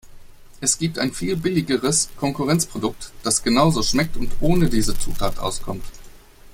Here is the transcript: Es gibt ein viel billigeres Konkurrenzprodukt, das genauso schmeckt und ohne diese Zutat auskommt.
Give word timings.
Es 0.61 0.79
gibt 0.79 0.97
ein 0.97 1.13
viel 1.13 1.35
billigeres 1.37 2.09
Konkurrenzprodukt, 2.17 3.11
das 3.21 3.43
genauso 3.43 3.83
schmeckt 3.83 4.17
und 4.17 4.31
ohne 4.39 4.67
diese 4.67 4.97
Zutat 4.97 5.37
auskommt. 5.37 5.85